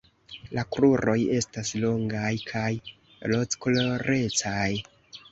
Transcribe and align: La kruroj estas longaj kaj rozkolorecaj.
La 0.57 0.61
kruroj 0.75 1.17
estas 1.39 1.67
longaj 1.83 2.31
kaj 2.51 2.71
rozkolorecaj. 3.33 4.71